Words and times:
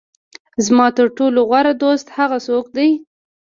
زما 0.65 0.87
تر 0.97 1.05
ټولو 1.17 1.39
غوره 1.49 1.73
دوست 1.81 2.07
هغه 2.17 2.37
څوک 2.47 2.65
دی. 2.75 2.89